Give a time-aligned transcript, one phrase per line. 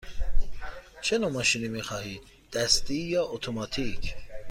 [1.01, 2.21] چه نوع ماشینی می خواهید–
[2.53, 4.15] دستی یا اتوماتیک؟